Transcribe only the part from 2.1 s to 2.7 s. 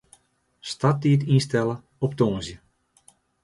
tongersdei.